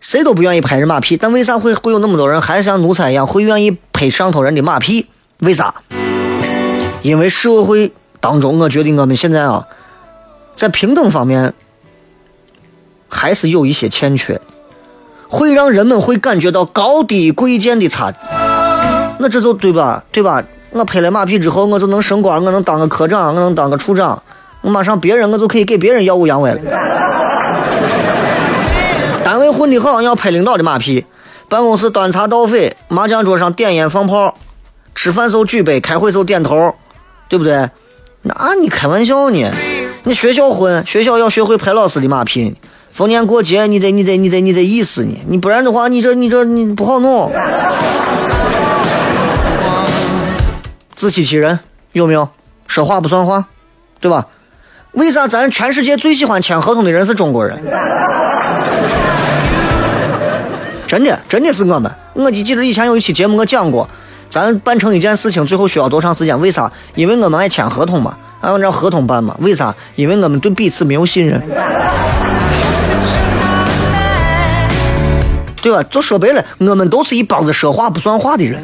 [0.00, 5.06] 谁都不愿意拍人马屁，但为啥会会有那么多人还像奴才一样会愿意拍上头人的马屁？
[5.40, 5.74] 为啥？
[7.02, 9.66] 因为社会当中，我觉得我们现在啊，
[10.56, 11.52] 在平等方面
[13.08, 14.40] 还是有一些欠缺，
[15.28, 18.12] 会让人们会感觉到高低贵贱的差。
[19.18, 20.02] 那这就对吧？
[20.12, 20.42] 对吧？
[20.70, 24.22] 我拍了马屁之后，我就能升官，我能当个科长，我能当个处长，
[24.60, 26.60] 我马上别人我就可以给别人耀武扬威了。
[29.24, 31.04] 单位混的好，要拍领导的马屁；
[31.48, 34.34] 办公室端茶倒水，麻将桌上点烟放炮，
[34.94, 36.74] 吃饭时候举杯，开会时候点头，
[37.28, 37.68] 对不对？
[38.22, 39.50] 那你开玩笑呢？
[40.04, 42.54] 你学校混，学校要学会拍老师的马屁。
[42.98, 47.30] 逢年过节，你得你得你得你得意思你，你不然的话，你这你这你不好弄。
[50.96, 51.60] 自欺欺人
[51.92, 52.28] 有没有？
[52.66, 53.44] 说话不算话，
[54.00, 54.26] 对吧？
[54.94, 57.56] 为啥咱全世界最喜欢签合同的人是中国人？
[60.88, 61.88] 真的，真的是我们。
[62.14, 63.88] 我就记得以前有一期节目我讲过，
[64.28, 66.40] 咱办成一件事情最后需要多长时间？
[66.40, 66.72] 为啥？
[66.96, 69.36] 因为我们爱签合同嘛，按照合同办嘛。
[69.38, 69.72] 为啥？
[69.94, 71.40] 因为我们对彼此没有信任，
[75.62, 75.82] 对吧？
[75.90, 78.62] 就说白了，我们都是一帮子说话不算话的人。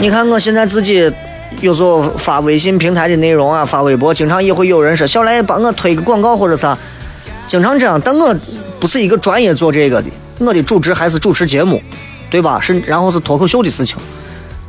[0.00, 1.12] 你看我现在自己
[1.60, 6.76] 有时候发微信平台的内容啊，发微博，经常也会有人说小来帮我推个广告或者啥，
[7.46, 8.00] 经常这样。
[8.04, 8.34] 但我
[8.78, 11.82] 不是一个专业做这个的，我的主职还是主持节目，
[12.30, 12.60] 对吧？
[12.60, 13.96] 是然后是脱口秀的事情，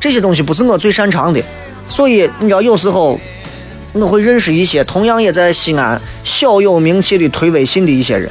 [0.00, 1.40] 这些东西不是我最擅长的，
[1.88, 3.20] 所以你知道有时候
[3.92, 8.28] 我会认识一些同样也在西安小有名气的推微信的一些人，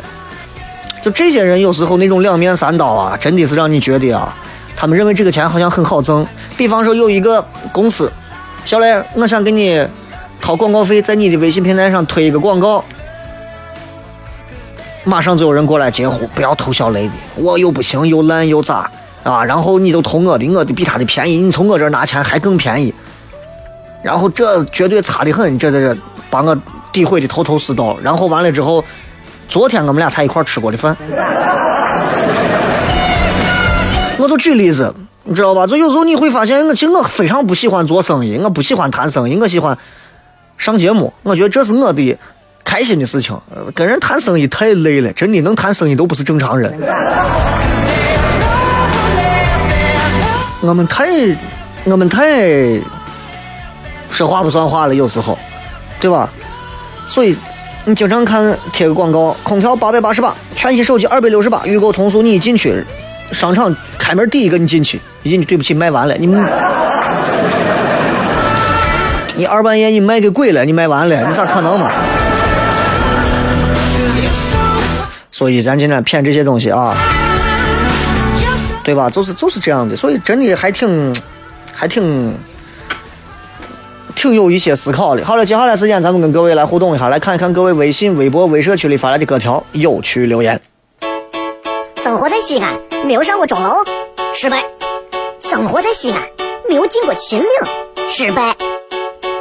[1.02, 4.36] 就这些人有时候那种两面三刀啊，真的是让你觉得啊。
[4.76, 8.10] 他们认为这个钱好像很好挣，比方说有一个公司，
[8.64, 9.86] 小雷，我想给你
[10.40, 12.82] 掏广告费，在你的微信平台上推一个广告，
[15.04, 18.90] 马上就有人过来截胡，不要投小雷的，我又不行又烂又渣
[19.24, 22.94] 啊，然后你都投我的，我的比他的便宜，你从我这儿拿钱还更便宜，
[24.02, 26.58] 然后这绝对差的很，这这这把我
[26.94, 28.82] 诋毁的头头是道，然后完了之后，
[29.50, 30.96] 昨天我们俩才一块吃过的饭。
[34.20, 35.66] 我就举例子，你知道吧？
[35.66, 39.76] 就有时候你会发现，我其实我非常不喜欢做生意，我不喜欢谈生意，我喜欢
[40.58, 41.12] 上节目。
[41.24, 42.18] 我觉得这是我的
[42.64, 43.36] 开心的事情。
[43.74, 46.72] 跟人谈生意太累了，真的能谈生意都不是正常人。
[50.62, 51.08] 我们太，
[51.86, 52.80] 我们太
[54.12, 55.40] 说话不算话了，有时候，
[56.00, 56.30] 对吧？
[57.08, 57.36] 所以
[57.90, 62.86] 你经常看贴个广告，空调八百八十八，全新手机二百六十八，预购通俗，你一进去。
[63.32, 66.28] 商场开门第一个你进去，一进去对不起卖完了，你
[69.36, 71.92] 你二半夜你卖给鬼了，你卖完了，你咋可能嘛？
[75.32, 76.96] 所以咱今天骗这些东西啊，
[78.84, 79.10] 对吧？
[79.10, 81.16] 就是就是这样的，所以真的还挺
[81.74, 82.36] 还挺
[84.20, 85.24] 挺有一些思考的。
[85.24, 90.60] 好了，接下来时间咱们跟各位来互动一下，来看一看各位微信、微博、微社区里发来的各条有趣留言。
[92.04, 92.78] 生活在西安。
[93.06, 93.72] 没有上过钟楼，
[94.36, 94.58] 失败；
[95.42, 96.22] 生活在西安，
[96.68, 97.48] 没有进过秦岭，
[98.12, 98.54] 失败；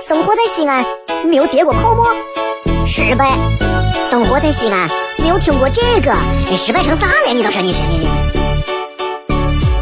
[0.01, 0.87] 生活在西安，
[1.27, 2.07] 没有跌过泡沫，
[2.87, 3.27] 失败；
[4.09, 4.89] 生活在西安，
[5.19, 6.15] 没有听过这个，
[6.49, 7.35] 你失败成啥了？
[7.35, 8.38] 你倒是你信你？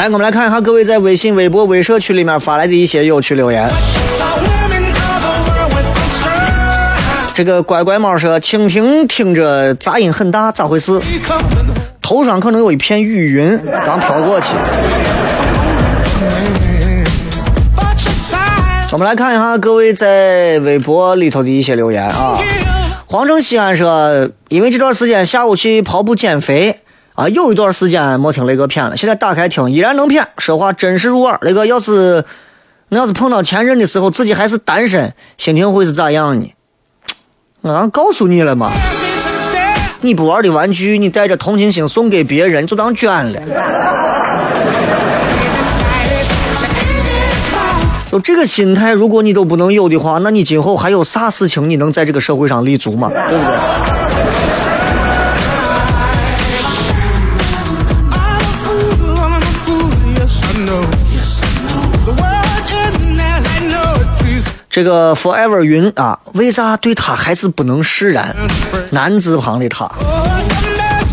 [0.00, 3.68] 来，我们来看一下各位在微信、微博、微社区里面发来的一些有趣留言。
[7.34, 10.98] 这个乖乖猫说：“蜻蜓听着杂音很大，咋回事？
[12.00, 14.54] 头上可能有一片雨云刚飘过去。”
[18.92, 22.38] 我们来看一下各位在微博里头的一些留言啊。
[23.04, 26.80] 黄城西安说：“因为这段时间下午去跑步减肥。”
[27.20, 31.38] 啊，有一段时间没听雷哥片了，现在打开听依然能骗，说话真实入耳。
[31.42, 32.24] 雷哥要是，
[32.88, 36.50] 那要是碰到前任的时候，自己还是单身，心情会是咋样呢？
[37.60, 38.72] 我刚告诉你了嘛，
[40.00, 43.42] 你不玩的玩具，你带着同情心送给别人，就当捐了。
[48.08, 53.10] 就这个心态，如果你都不能有的话，那你今后还有啥事情你能在这个社会上立足吗？
[53.10, 53.54] 对不对？
[64.70, 68.36] 这个 Forever 云啊，为啥对他还是不能释然？
[68.92, 69.90] 男字旁的他，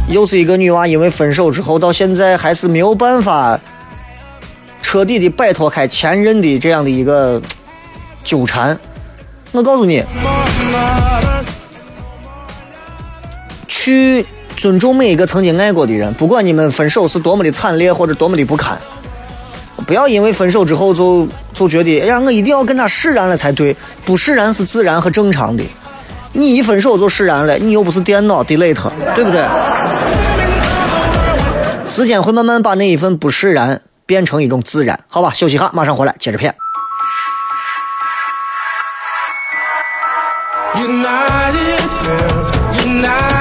[0.08, 3.60] 又是一个女娃，因为分手之后到现在还是没有办法
[4.84, 7.42] 彻底的摆脱开前任的这样的一个
[8.24, 8.78] 纠缠。
[9.52, 10.04] 我告诉你，
[13.68, 14.24] 去
[14.56, 18.78] 尊重每一个曾经爱过的人，不管你们分手是多么的惨烈或者多么的不堪。
[19.88, 23.76] 不要因为分手之后就就觉得，哎呀，我一定要跟他释然了才对。
[24.06, 25.64] 不释然是自然和正常的。
[26.34, 29.48] 你一分手就释然了，你又不是电脑 delete，对不对？
[31.86, 35.00] 时间会慢慢把那一份不释然变成一种自然。
[35.08, 36.54] 好吧，休息哈，马上回来接着骗。
[40.76, 42.52] United girls,
[42.84, 43.37] United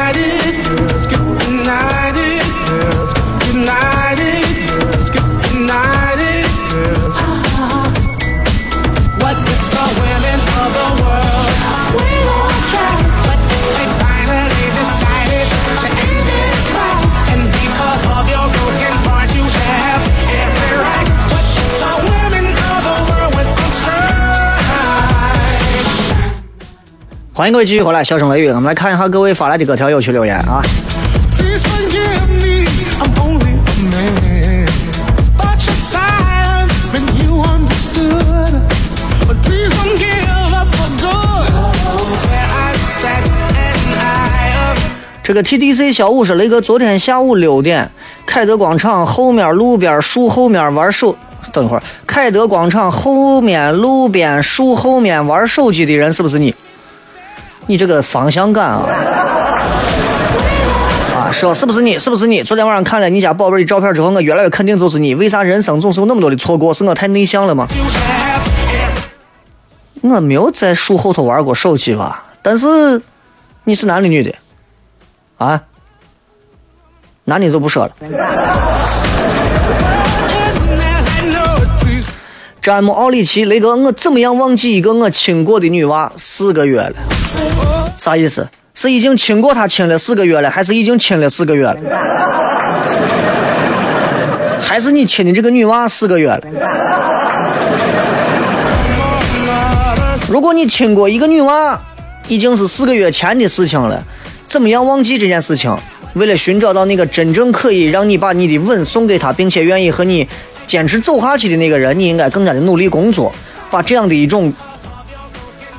[27.36, 30.62] 欢迎各位继续回来，笑声雷雨，我们来看一下各位发来的各条有趣留言啊。
[45.22, 47.90] 这个 TDC 小五是雷哥昨天下午六点，
[48.24, 51.14] 凯德广场后面路边树后面玩手。
[51.52, 56.54] 等一会儿，凯德广场后面路边树后面玩手机的人是不是你？
[57.68, 58.86] 你这个方向感啊！
[61.16, 61.98] 啊，说是不是你？
[61.98, 62.42] 是不是你？
[62.42, 65.14] 昨天晚上看了你家宝贝的照片之后，我越来越肯定就是你。
[65.14, 66.72] 为啥人生总是有那么多的错过？
[66.72, 67.66] 是我太内向了吗？
[70.02, 72.24] 我没有在树后头玩过手机吧？
[72.40, 73.02] 但是
[73.64, 74.32] 你是男的女的？
[75.38, 75.60] 啊？
[77.24, 77.92] 男的就不说了。
[82.66, 86.94] 詹姆·奥里奇，雷哥，我怎么样忘记一个我亲过的女娃四个月了？
[87.96, 88.48] 啥意思？
[88.74, 91.76] 是已经亲过她亲了四个月了，还是已经亲了四个月了？
[94.60, 96.40] 还是你亲的这个女娃四个月了？
[100.28, 101.80] 如果你亲过一个女娃，
[102.26, 104.02] 已经是四个月前的事情了，
[104.48, 105.72] 怎么样忘记这件事情？
[106.14, 110.26] 为了寻找到那个真正可以让你把你的吻送给她，并且愿意和你
[110.66, 113.32] 坚持走下去的那个人，你应该更加的努力工作，
[113.70, 114.52] 把这样的一种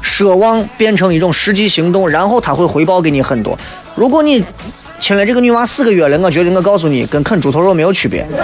[0.03, 3.57] 奢望变成一种实际行动，然后他会回报给你很多。
[3.95, 4.45] 如果你
[4.99, 8.25] 亲了这个女娃四个月了，我觉得我告诉你，跟啃猪头肉没有区别。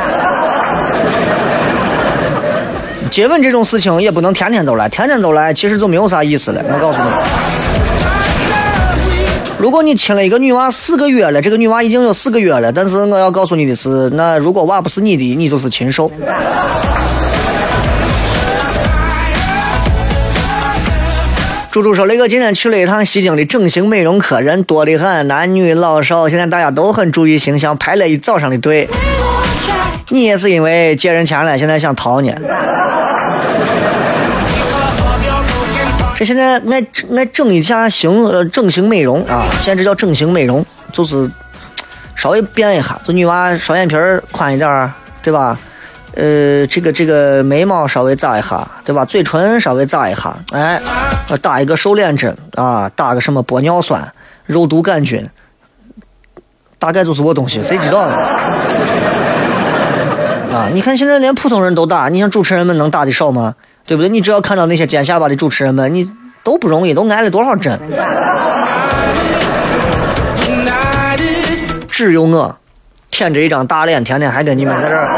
[3.10, 6.64] 接吻这种事情也不能天天都来，天天都来其实就没有啥意思了。
[6.68, 7.06] 我告诉你，
[9.64, 16.12] 如果你亲了一个女娃四个月了，这个女娃已经有四个月了，但是我要告诉你的是，那如果娃不是你的，你就是禽兽。
[21.72, 28.90] 猪猪说：“雷哥今天去了一趟西京的整形美容科，人多得很，男女老少，现在大家都很注意形象，排了一早上的队。
[30.10, 32.34] 你也是因为借人钱了，现在想逃呢？
[36.16, 36.86] 这现在爱
[37.18, 41.30] 爱整一下形呃整形美容啊，现在这叫整形美容，就是
[42.16, 44.92] 稍微变一下，就女娃双眼皮儿宽一点儿，
[45.22, 45.58] 对吧？
[46.16, 49.04] 呃，这个这个眉毛稍微扎一下，对吧？
[49.04, 50.80] 嘴唇稍微扎一下，哎，
[51.42, 54.14] 打一个瘦脸针啊，打个什么玻尿酸、
[54.46, 55.28] 肉毒杆菌，
[56.78, 58.14] 大概就是我东西，谁知道呢？
[60.54, 63.56] 啊，你看现在连普通人都打，你像主持人们能打的少吗？
[63.86, 64.10] 对不对？
[64.10, 66.10] 你只要看到那些尖下巴的主持人们，你
[66.44, 67.80] 都不容易，都挨了多少针？
[71.88, 72.58] 只有我
[73.12, 75.10] 舔着一张大脸，天天还跟你们在这儿。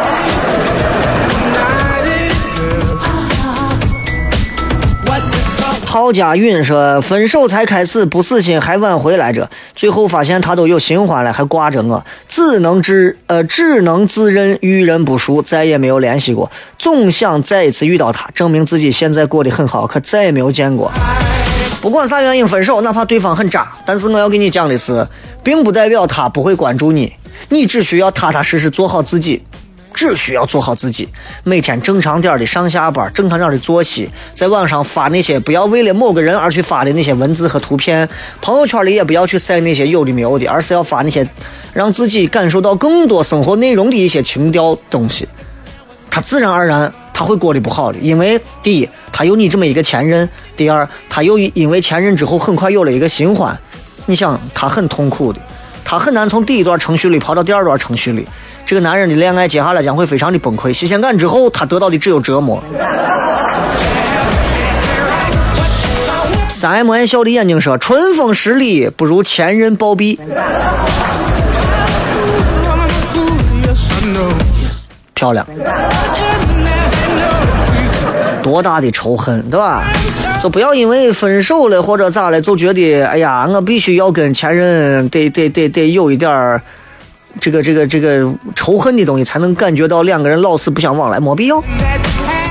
[5.96, 16.52] 郝佳允说：“分手才开始，不死心还挽回来着，最后发现他都有新欢了，还挂着我，只能自呃只能自认遇人不淑，再也没有联系过。
[16.78, 20.92] 总想再一次遇到他，证明自己现在过得很好，可再也没有见过。
[21.82, 25.08] 不管啥原因分手，哪怕对方很渣，但是我要跟你讲的是，
[25.42, 27.14] 并不代表他不会关注你，
[27.48, 29.42] 你只需要踏踏实实做好自己。
[29.96, 31.08] 只需要做好自己，
[31.46, 38.08] 每天正常点的上下班，正常点的作息，在网上发那些不要为了某个人而去发的那些文字和图片，
[38.42, 41.26] 朋友圈里也不要去晒那些有的没有的，而是要发那些
[41.74, 45.26] 让自己感受到更多生活内容的一些情调东西。
[46.12, 50.28] 他自然而然他会过得不好的，因为第一，他有你这么一个前任；
[50.58, 53.58] 第二，他又因为前任之后很快有了一个新欢，
[54.08, 55.40] 你想他很痛苦的，
[55.86, 58.28] 他很难从第一段程序里跑到第二段程序里。
[58.66, 62.64] 这个男人的恋爱接下来将会非常的崩溃，新鲜感之后他得到的只有折磨。
[66.52, 70.18] 三 M 笑的眼睛说：“春风十里不如前任暴毙。”
[75.14, 75.46] 漂亮，
[78.42, 79.84] 多大的仇恨，对吧？
[80.42, 86.62] 就不要因为分手了或者咋了，就觉得哎呀，我必须要跟前任得得得得有一点儿。
[87.40, 91.58] 这个这个这个仇恨的东西，才能感觉到两个人老死不相往来，没必要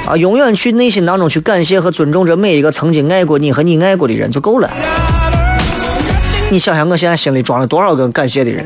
[0.07, 0.17] 啊！
[0.17, 4.71] 永远去内心当中去感谢和尊重着每一个曾经爱过你和你爱过的人就够了。
[6.51, 8.65] 你想想，我现在心里装了多少个感谢的人？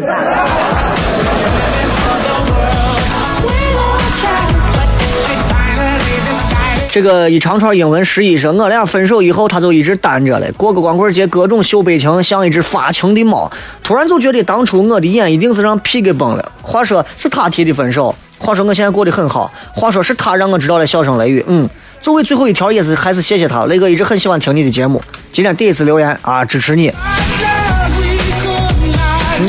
[6.91, 10.51] 这个一长串英文诗意说，我俩分手以后，他就一直单着了。
[10.53, 13.51] 过个光棍节，各种秀悲情，像一只发情的猫。
[13.85, 16.53] 突然就觉得当初我的眼一定是让屁给崩了。
[16.63, 19.53] 话说是他提的分手，话说我现在过得很好。
[19.75, 21.45] 话说是他让我知道了笑声雷雨。
[21.47, 21.69] 嗯，
[22.01, 23.67] 作为最后一条，也是还是谢谢他。
[23.67, 26.91] 雷哥一直很喜欢听你的节目，今天第一次留言啊，支持你。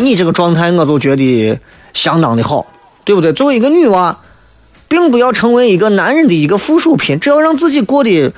[0.02, 1.58] 你这个状态，我就觉得
[1.94, 2.68] 相当的好，
[3.06, 3.32] 对不对？
[3.32, 4.20] 作为一个女娃。
[4.90, 8.34] 并不要成为一个男人的一个附属品，只要让自己过得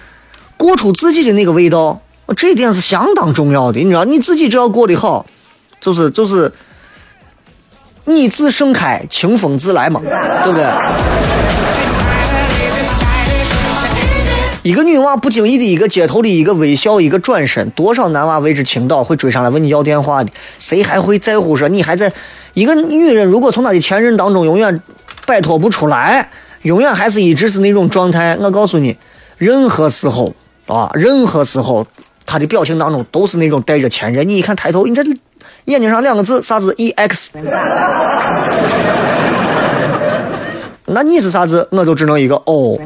[0.57, 1.99] 过出自己的那个味道，
[2.35, 3.79] 这一点是相当重要的。
[3.79, 5.25] 你知道，你自己只要过得好，
[5.79, 6.51] 就是就是
[8.05, 10.01] 你自盛开，清风自来嘛，
[10.43, 10.67] 对不对？
[14.63, 20.29] 一个女娃不经意的一个街头的一个微笑，一个转身，多少男娃为之倾倒，会追上来问你要电话的，
[20.59, 22.11] 谁还会在乎说你还在？
[22.53, 24.81] 一个女人如果从她的前任当中永远
[25.25, 26.29] 摆脱不出来。
[26.63, 28.37] 永远还是一直是那种状态。
[28.39, 28.95] 我告诉你，
[29.37, 30.33] 任何时候
[30.67, 31.87] 啊，任何时候，
[32.25, 34.27] 他的表情当中都是那种带着前任。
[34.27, 35.01] 你一看抬头，你这
[35.65, 37.31] 眼睛上两个字啥字？E X。
[40.85, 41.67] 那你是啥字？
[41.71, 42.79] 我就只能一个 O。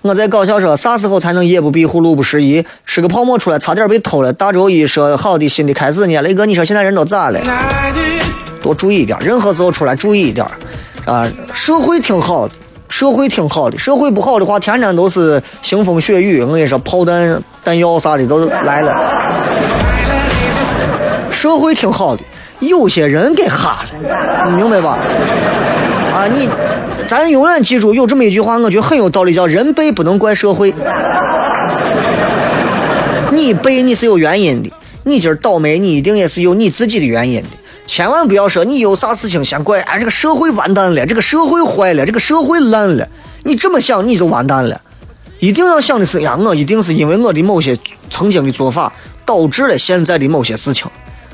[0.00, 2.64] 我在搞笑说，啥时候才能夜不闭户，路不拾遗？
[2.86, 4.32] 吃个泡沫出来，差点被偷了。
[4.32, 7.38] 大周一说好的新的开始呢，雷哥，你说现在人都咋了？
[8.62, 10.46] 多注意一点，任何时候出来注意一点，
[11.04, 12.48] 啊，社会挺好，
[12.88, 16.40] 社会挺好的，社会不好的话，天天都是腥风血雨。
[16.42, 18.94] 我跟你说，炮弹、弹药啥的都来了。
[21.30, 22.22] 社会挺好的，
[22.60, 24.98] 有些人给哈了，你明白吧？
[26.14, 26.48] 啊，你，
[27.06, 30.72] 咱永远记住有这么一句话，我觉得很有道理，叫人背不能怪社会。
[33.32, 34.70] 你背你是有原因的，
[35.04, 37.48] 你今儿倒霉，你一定也是有你自己的原因的。
[37.94, 43.06] 千万不要说你有啥事情先怪，哎，这个社会完蛋了，这个社会坏了，这个社会烂了。
[43.42, 44.80] 你这么想你就完蛋了。
[45.40, 47.76] 一定要想的是呀，我一定是因为我的某些
[48.08, 48.90] 曾经的做法
[49.26, 50.90] 导致了现在的某些事情。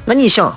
[0.06, 0.52] 那你想，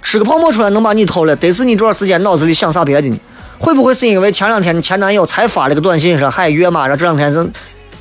[0.00, 3.20] 吃个泡沫出来能把你偷了，得是你多少时间脑子里想啥别的呢？
[3.58, 7.46] 会不会是因为前两天你前男友才发了个短信说嗨约嘛，然后这两天是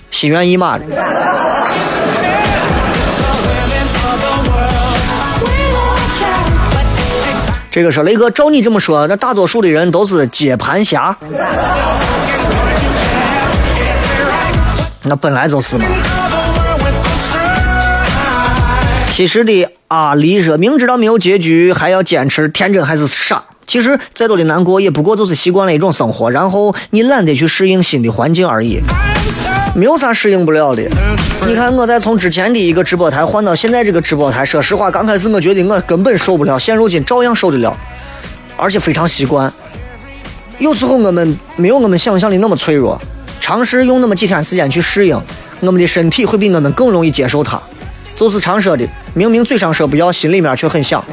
[0.09, 0.85] 心猿意马的？
[7.71, 11.15] 这个说雷哥，照你这么说，那大多数的人都是接盘侠。
[15.03, 15.85] 那本来就是嘛。
[19.11, 23.43] 其实的阿离说，明知道没有结局还要坚持，天真还是傻？
[23.69, 28.79] 其实再多的难过，也不过就是习惯了一种生活，然后你懒得去适应新的环境而已。
[29.75, 30.81] 没有啥适应不了的。
[31.45, 37.77] 你看，我在从之前的一个直播台换到现在这个直播台，说实话，刚开始我觉得我根本受不了，现如今照样受得了，
[38.57, 39.53] 而且非常习惯。
[40.57, 42.99] 有时候我们没有我们想象的那么脆弱，
[43.39, 45.21] 尝试用那么几天时间去适应，
[45.59, 47.61] 我们的身体会比我们更容易接受它。
[48.15, 51.05] 就是常说的，明明嘴上说不要，心里面却很想。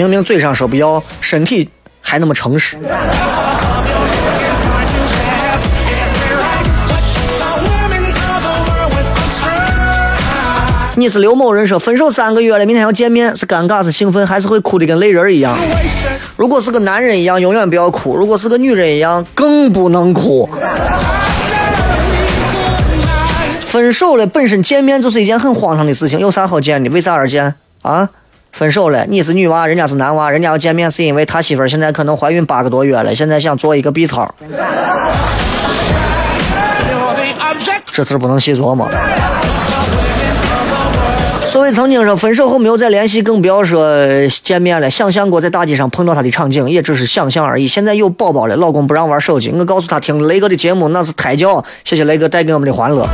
[0.00, 1.68] 明明嘴上说不要，身体。
[2.00, 2.78] 还那么诚实，
[10.94, 15.54] 你是刘某人说分手三个月了，明天要见面，是尴尬是兴奋，还是会哭的跟泪人一样？
[16.36, 20.48] 如果是个男人一样，永远不要哭；如果是个女人一样，更不能哭。
[23.66, 26.88] 分手了，本身见面就是一件很荒唐的事情，有啥好见的？
[26.88, 28.08] 为啥而见啊？
[28.52, 34.34] 分手了，你是女娃，人家是男娃，人家要见面是因为他媳妇儿现在可能怀孕八个多月了，现在想做一个 B 超.
[37.92, 38.88] 这事不能细琢磨。
[41.46, 43.84] 所谓曾经说分手后没有再联系，更不要说
[44.44, 44.88] 见面了。
[44.88, 47.66] 想象过在大街上碰到他的场景，也只是想象而已。
[47.66, 53.04] 现在有宝宝了，老公不让玩手机，我告诉他听雷哥的节目那是胎教，谢谢雷哥带给我们的欢乐。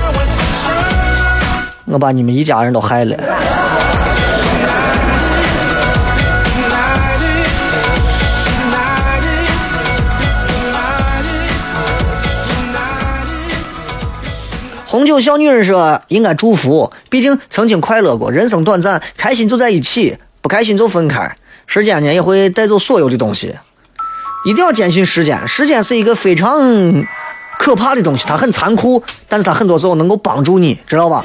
[1.86, 3.16] 我把你们一家人都害了。
[14.96, 21.36] 红酒小女人说：“应该祝福，毕竟曾经快乐过，人生短暂，开心就在一起，不开心就分开。
[21.66, 23.54] 时间呢也会带走所有的东西，
[24.46, 25.46] 一定要坚信时间。
[25.46, 26.58] 时间是一个非常
[27.58, 31.22] 可怕的东西，它很残酷，但是它很多时候能够帮助你，知道吧？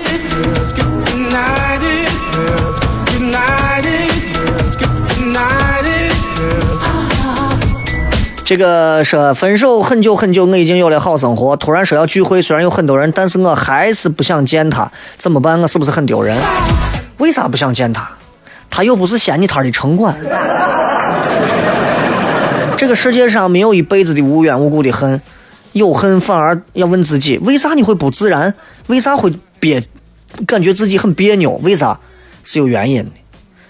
[8.51, 15.57] 这个说分手很久很久，我已经有了好生活，突然说要聚会，虽然有很多人，但是我还是不想见他，怎么办？
[15.61, 16.37] 我是不是很丢人？
[17.19, 18.09] 为啥不想见他？
[18.69, 20.13] 他又不是掀你摊的城管。
[22.75, 25.21] 这个世界上没有一辈子的无缘无故的恨，
[25.71, 28.53] 有恨反而要问自己，为啥你会不自然？
[28.87, 29.31] 为啥会
[29.61, 29.81] 别，
[30.45, 31.51] 感觉自己很别扭？
[31.63, 31.97] 为啥？
[32.43, 33.11] 是有原因的。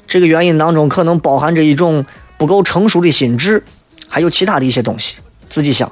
[0.08, 2.04] 这个原因当中可能包含着一种
[2.40, 3.64] 不够成熟的心智，
[4.14, 5.16] 还有其他的一些东西，
[5.50, 5.90] 自己想。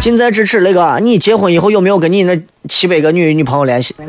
[0.00, 3.94] 近在咫尺，雷哥，你结婚以后有没有跟你那七百个女女朋友联系？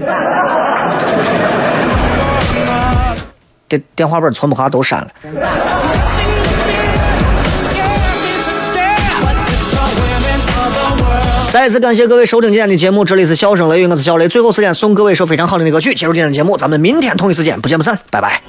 [3.67, 5.07] 电电话本存不下，都删了。
[11.51, 14.27] 再一次感谢各位收听今天的节目，这里是笑声雷雨，我是小雷。
[14.27, 18.41] 最后时间送各位一首非常好听的歌曲，结束今天的节目，咱们明天同一时间不见不散，拜拜。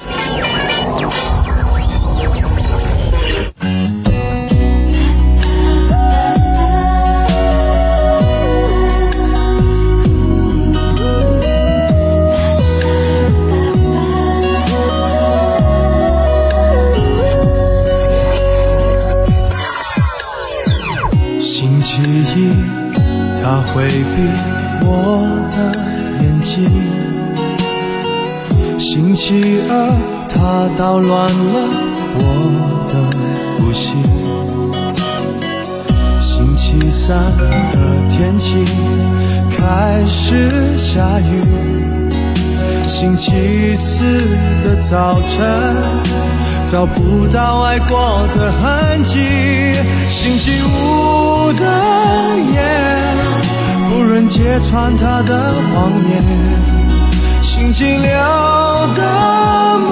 [21.39, 22.53] 星期一，
[23.39, 24.17] 他回避
[24.81, 24.87] 我
[25.51, 25.55] 的
[26.23, 26.55] 眼睛；
[28.97, 29.93] 星期二，
[30.27, 31.69] 他捣乱了
[32.15, 32.19] 我
[32.89, 32.93] 的
[33.55, 33.93] 呼吸；
[36.19, 37.15] 星期三
[37.69, 37.77] 的
[38.09, 38.65] 天气
[39.55, 41.45] 开始下雨；
[42.87, 44.03] 星期四
[44.63, 45.45] 的早晨。
[46.65, 49.19] 找不到爱过的痕迹。
[50.09, 51.63] 星期五的
[52.51, 52.59] 夜，
[53.91, 56.66] 不忍揭穿他的谎言。
[57.67, 58.09] 星期六
[58.95, 59.03] 的
[59.79, 59.91] 梦，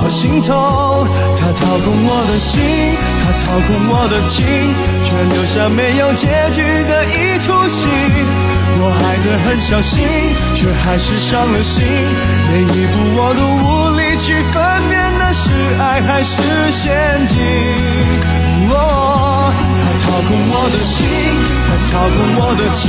[0.00, 0.54] 好心痛。
[1.36, 2.62] 他掏空我的心，
[3.18, 4.46] 他操控我的情，
[5.02, 7.88] 却留下没有结局的一出戏。
[8.78, 10.06] 我爱得很小心，
[10.54, 11.84] 却还是伤了心。
[12.52, 15.50] 每一步我都无力去分辨那是
[15.80, 17.36] 爱还是陷阱。
[18.70, 21.02] 哦，他操控我的心，
[21.66, 22.86] 他操控我的情，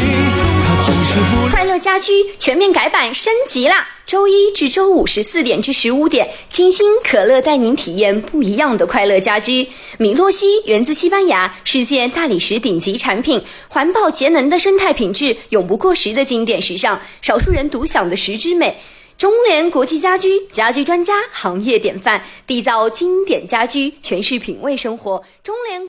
[1.52, 3.88] 快乐家居全面改版升级啦！
[4.06, 9.68] 周一至周五十四点至十五点，清新可乐带您体验不一样的快乐家居。
[9.98, 18.78] 米洛西源自西班牙，世界大理石顶级产品，环保节能的生态品质，永不过时的经典时尚，少数人独享的石之美。
[19.18, 25.22] 中联国际家居家居专家，行业典范，缔造经典家居，诠释品味生活。
[25.44, 25.78] 中联。